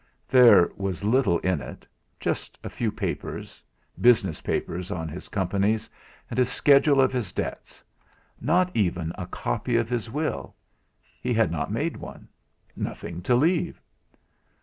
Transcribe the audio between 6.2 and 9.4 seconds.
and a schedule of his debts; not even a